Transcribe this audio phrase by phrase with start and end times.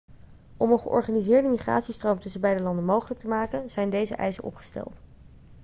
[0.57, 5.01] om een georganiseerde migratiestroom tussen beide landen mogelijk te maken zijn deze eisen opgesteld